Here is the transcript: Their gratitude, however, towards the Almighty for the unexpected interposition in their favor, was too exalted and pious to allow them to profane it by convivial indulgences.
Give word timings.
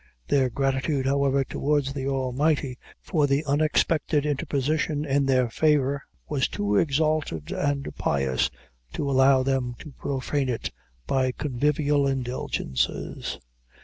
Their 0.29 0.49
gratitude, 0.49 1.05
however, 1.05 1.43
towards 1.43 1.93
the 1.93 2.07
Almighty 2.07 2.79
for 3.03 3.27
the 3.27 3.45
unexpected 3.45 4.25
interposition 4.25 5.05
in 5.05 5.27
their 5.27 5.47
favor, 5.47 6.01
was 6.27 6.47
too 6.47 6.75
exalted 6.75 7.51
and 7.51 7.87
pious 7.97 8.49
to 8.93 9.07
allow 9.07 9.43
them 9.43 9.75
to 9.77 9.91
profane 9.91 10.49
it 10.49 10.71
by 11.05 11.31
convivial 11.31 12.07
indulgences. 12.07 13.37